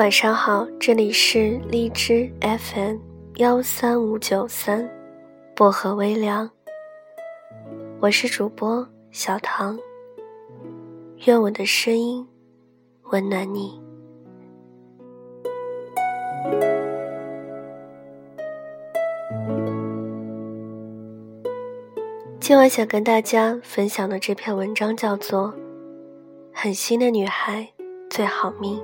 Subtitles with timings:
[0.00, 2.96] 晚上好，这里是荔枝 FM
[3.36, 4.90] 幺三五九三，
[5.54, 6.50] 薄荷微凉。
[8.00, 9.78] 我是主播小唐，
[11.26, 12.26] 愿我的声音
[13.10, 13.78] 温暖你。
[22.40, 25.48] 今晚想跟大家分享的这篇文章叫做
[26.54, 27.68] 《狠心的女孩
[28.08, 28.78] 最好命》。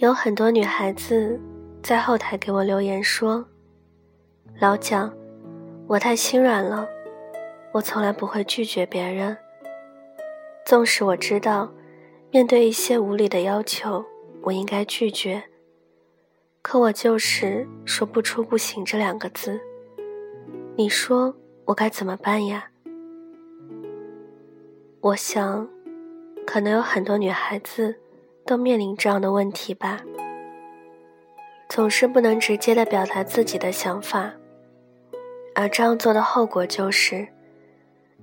[0.00, 1.38] 有很多女孩子
[1.82, 3.44] 在后台给我留言说
[4.58, 5.12] ：“老蒋，
[5.86, 6.88] 我太心软了，
[7.70, 9.36] 我从来不会拒绝别人。
[10.64, 11.70] 纵使我知道，
[12.30, 14.02] 面对一些无理的要求，
[14.40, 15.42] 我应该拒绝，
[16.62, 19.60] 可我就是说不出‘不行’这两个字。
[20.76, 22.70] 你说我该怎么办呀？”
[25.02, 25.68] 我想，
[26.46, 27.96] 可能有很多女孩子。
[28.50, 30.00] 都面临这样的问题吧，
[31.68, 34.32] 总是不能直接的表达自己的想法，
[35.54, 37.28] 而这样做的后果就是，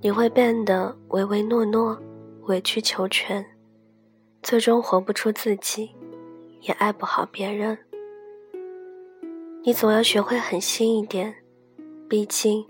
[0.01, 1.97] 你会变得唯唯诺诺、
[2.41, 3.45] 委曲求全，
[4.43, 5.95] 最终活不出自己，
[6.59, 7.77] 也爱不好别人。
[9.63, 11.33] 你总要学会狠心一点，
[12.09, 12.67] 毕竟，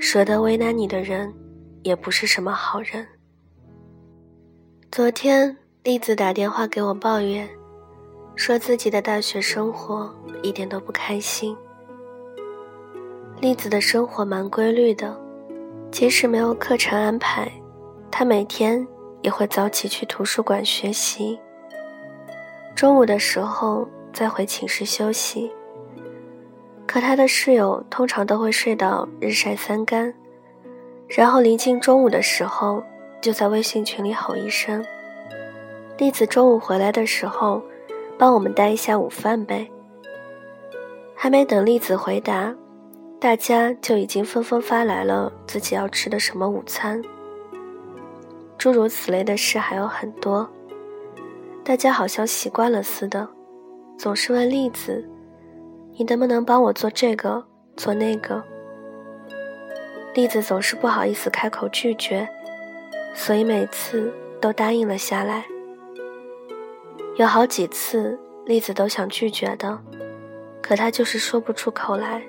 [0.00, 1.30] 舍得为难你的人，
[1.82, 3.06] 也不是什么好人。
[4.90, 5.65] 昨天。
[5.86, 7.48] 栗子打电话给我抱怨，
[8.34, 10.12] 说自己的大学生活
[10.42, 11.56] 一点都不开心。
[13.40, 15.16] 栗子的生活蛮规律的，
[15.92, 17.48] 即使没有课程安排，
[18.10, 18.84] 她每天
[19.22, 21.38] 也会早起去图书馆学习。
[22.74, 25.52] 中午的时候再回寝室休息。
[26.84, 30.12] 可她的室友通常都会睡到日晒三竿，
[31.06, 32.82] 然后临近中午的时候，
[33.20, 34.84] 就在微信群里吼一声。
[35.98, 37.62] 栗子中午回来的时候，
[38.18, 39.66] 帮我们带一下午饭呗。
[41.14, 42.54] 还没等栗子回答，
[43.18, 47.02] 大家就已经纷纷发来了自己要吃的什么午餐。
[48.58, 50.46] 诸如此类的事还有很多，
[51.64, 53.26] 大家好像习惯了似的，
[53.96, 55.02] 总是问栗子
[55.96, 57.42] ：“你能不能帮我做这个，
[57.74, 58.42] 做那个？”
[60.12, 62.28] 栗子总是不好意思开口拒绝，
[63.14, 65.46] 所以每次都答应了下来。
[67.16, 69.78] 有好几次，栗子都想拒绝的，
[70.62, 72.22] 可她就是说不出口来。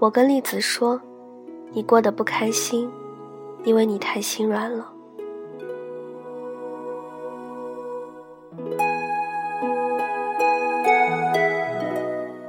[0.00, 1.00] 我跟栗子说
[1.70, 2.90] ：“你过得不开心，
[3.62, 4.92] 因为你太心软了。”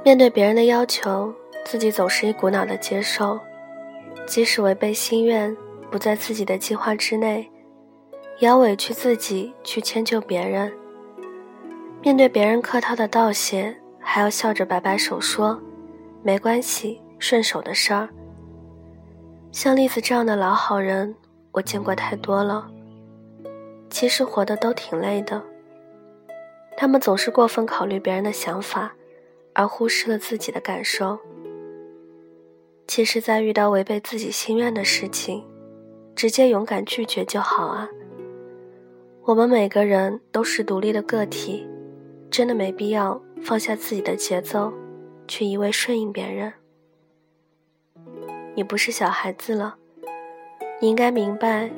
[0.02, 1.32] 面对别人的要求，
[1.64, 3.38] 自己总是一股脑的接受，
[4.26, 5.56] 即使违背心愿，
[5.92, 7.48] 不在自己的计划之内，
[8.40, 10.72] 也要委屈自己去迁就别人。
[12.04, 15.58] 面对别人客套的道谢，还要笑着摆摆手说
[16.22, 18.06] ：“没关系，顺手的事儿。”
[19.50, 21.14] 像栗子这样的老好人，
[21.50, 22.70] 我见过太多了。
[23.88, 25.42] 其实活的都挺累的。
[26.76, 28.92] 他们总是过分考虑别人的想法，
[29.54, 31.18] 而忽视了自己的感受。
[32.86, 35.42] 其实，在遇到违背自己心愿的事情，
[36.14, 37.88] 直接勇敢拒绝就好啊。
[39.22, 41.66] 我们每个人都是独立的个体。
[42.36, 44.72] 真的没必要放下自己的节奏，
[45.28, 46.52] 去一味顺应别人。
[48.56, 49.76] 你不是小孩子了，
[50.80, 51.70] 你应该明白，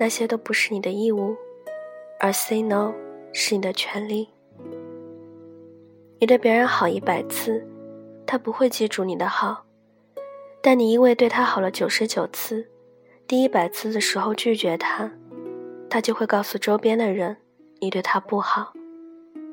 [0.00, 1.36] 那些都不是你的义务，
[2.18, 2.92] 而 say no
[3.32, 4.28] 是你的权利。
[6.18, 7.64] 你对别人好一百次，
[8.26, 9.64] 他不会记住你的好，
[10.60, 12.66] 但你因为对他好了九十九次，
[13.28, 15.12] 第一百次的时候拒绝他，
[15.88, 17.36] 他就会告诉周边的人，
[17.78, 18.72] 你对他不好。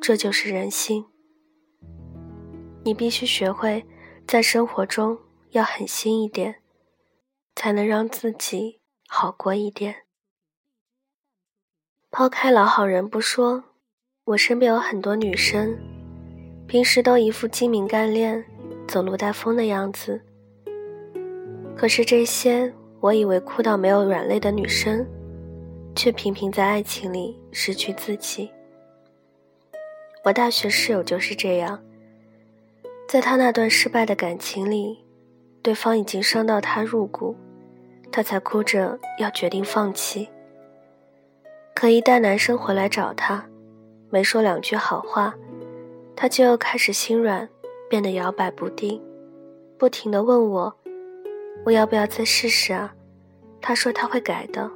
[0.01, 1.05] 这就是人心。
[2.83, 3.85] 你必须学会
[4.25, 5.17] 在生活中
[5.51, 6.61] 要狠心一点，
[7.55, 10.03] 才能让自己好过一点。
[12.09, 13.63] 抛开老好人不说，
[14.23, 15.77] 我身边有很多女生，
[16.67, 18.43] 平时都一副精明干练、
[18.87, 20.21] 走路带风的样子。
[21.75, 25.05] 可是这些我以为酷到没有软肋的女生，
[25.95, 28.49] 却频频在爱情里失去自己。
[30.25, 31.79] 我大学室友就是这样，
[33.07, 35.03] 在他那段失败的感情里，
[35.61, 37.35] 对方已经伤到他入骨，
[38.11, 40.29] 他才哭着要决定放弃。
[41.73, 43.45] 可一旦男生回来找他，
[44.09, 45.33] 没说两句好话，
[46.15, 47.47] 他就又开始心软，
[47.89, 49.01] 变得摇摆不定，
[49.77, 50.75] 不停地问我
[51.63, 52.93] ：“我要不要再试试啊？
[53.61, 54.69] 他说他会改的。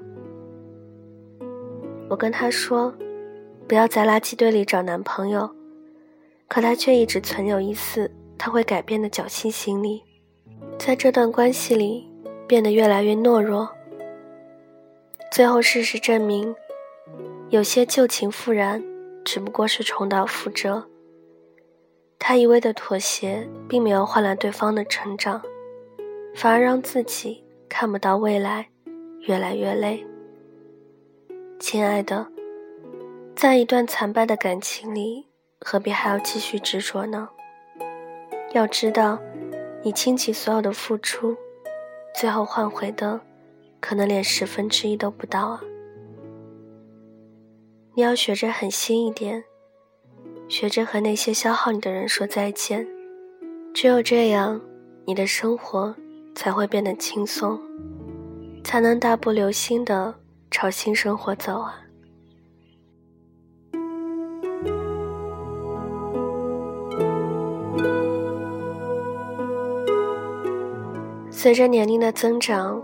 [2.09, 2.93] 我跟他说，
[3.68, 5.50] 不要在垃圾堆里找男朋友，
[6.48, 10.04] 可他却一直存有一丝他会改变的侥幸心理，
[10.77, 12.10] 在这段关系里
[12.48, 13.69] 变得越来越懦弱。
[15.31, 16.54] 最后事实证明，
[17.50, 18.83] 有些旧情复燃
[19.24, 20.86] 只不过是重蹈覆辙。
[22.19, 25.42] 他一味的妥协，并没有换来对方的成长，
[26.36, 28.69] 反而让自己看不到未来，
[29.21, 30.06] 越来越累。
[31.60, 32.27] 亲爱的，
[33.35, 35.27] 在一段惨败的感情里，
[35.59, 37.30] 何必还要继续执着呢？
[38.53, 39.19] 要知道，
[39.81, 41.35] 你倾其所有的付出，
[42.15, 43.19] 最后换回的，
[43.81, 45.62] 可能连十分之一都不到啊！
[47.95, 49.44] 你要学着狠心一点，
[50.47, 52.88] 学着和那些消耗你的人说再见。
[53.74, 54.62] 只有这样，
[55.06, 55.95] 你的生活
[56.36, 57.59] 才会变得轻松，
[58.63, 60.15] 才能大步流星的。
[60.51, 61.82] 朝新生活走啊！
[71.43, 72.81] 随着年龄的增长，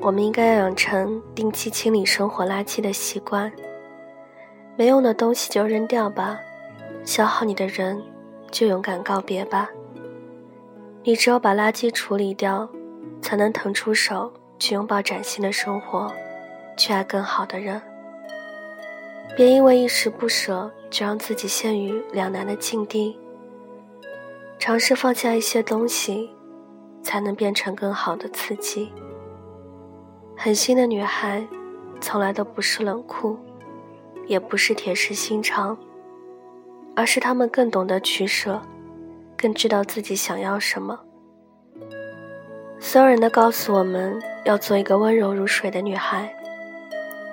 [0.00, 3.52] 我们应该要养成定期清理生活垃圾的习惯。
[4.76, 6.40] 没用的东西就扔掉吧，
[7.04, 8.02] 消耗你的人
[8.50, 9.68] 就勇敢告别吧。
[11.04, 12.66] 你只有把垃圾处理掉，
[13.20, 16.10] 才能腾出手去拥抱崭新的生活。
[16.78, 17.78] 去爱更好的人，
[19.36, 23.18] 别因为一时不舍就让自己陷于两难的境地。
[24.58, 26.30] 尝试放下一些东西，
[27.02, 28.92] 才能变成更好的自己。
[30.36, 31.46] 狠心的女孩，
[32.00, 33.38] 从来都不是冷酷，
[34.26, 35.76] 也不是铁石心肠，
[36.96, 38.60] 而是她们更懂得取舍，
[39.36, 40.98] 更知道自己想要什么。
[42.80, 46.34] 所有人都告诉我们要做一个温柔如水的女孩。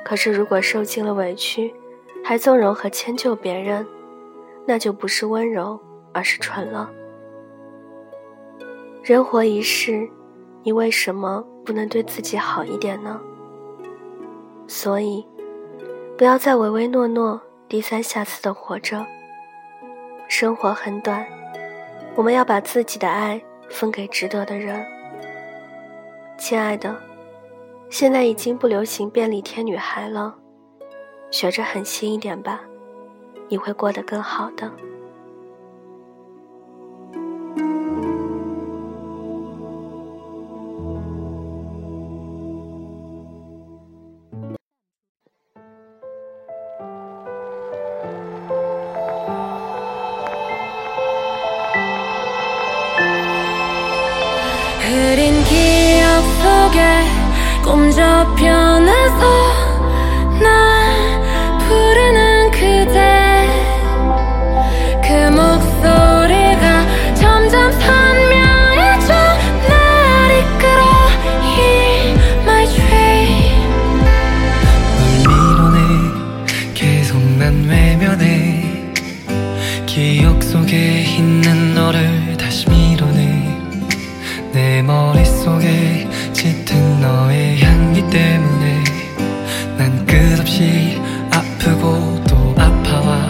[0.06, 1.74] 可是，如果受尽了委屈，
[2.24, 3.86] 还纵容和迁就别人，
[4.66, 5.80] 那就不是温柔，
[6.14, 6.92] 而是蠢了。
[9.10, 10.08] 人活一世，
[10.62, 13.20] 你为什么不能对自己好一点呢？
[14.68, 15.26] 所以，
[16.16, 19.04] 不要再唯唯诺诺、低三下四的活着。
[20.28, 21.26] 生活很短，
[22.14, 24.86] 我们要把自己的爱分给值得的人。
[26.38, 26.96] 亲爱的。
[27.90, 30.36] 现在已经不流行便利贴女孩了，
[31.32, 32.62] 学着狠心一点吧，
[33.48, 34.72] 你会过得更好的。
[55.10, 58.59] 흐린 기억 속에 꿈 접혀
[90.40, 93.28] 끝없이 아프고 또 아파와.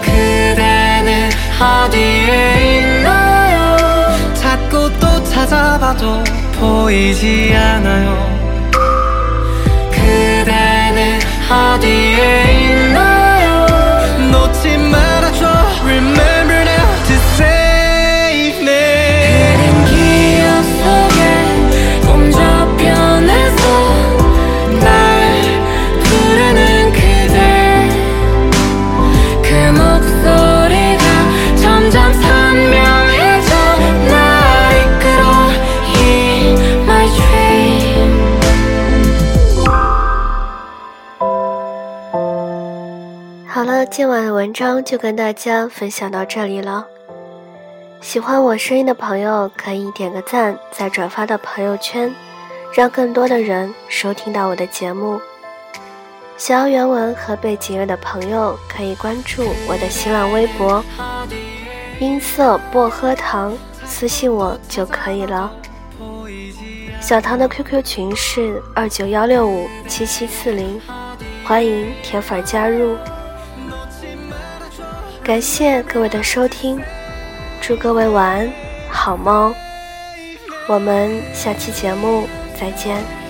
[0.00, 1.30] 그대는
[1.60, 4.34] 어디에 있나요?
[4.34, 6.22] 찾고 또 찾아봐도
[6.60, 8.70] 보이지 않아요.
[9.90, 11.18] 그대는
[11.50, 12.61] 어디에
[43.94, 46.86] 今晚的文章就跟大家分享到这里了。
[48.00, 52.10] 喜欢我声音的朋友可以点个赞，再转发到朋友圈，
[52.72, 55.20] 让更多的人收听到我的节目。
[56.38, 60.82] 想要原文和背景乐的朋友可以关注我的新浪微博
[62.00, 65.52] “音色薄荷糖”，私信我就可以了。
[66.98, 70.80] 小唐的 QQ 群是二九幺六五七七四零，
[71.44, 72.96] 欢迎铁粉加入。
[75.24, 76.80] 感谢各位的收听，
[77.60, 78.52] 祝各位晚安，
[78.90, 79.54] 好梦。
[80.68, 82.26] 我们下期节目
[82.58, 83.21] 再见。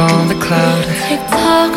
[0.00, 0.84] on the cloud.
[1.08, 1.72] Tick tock.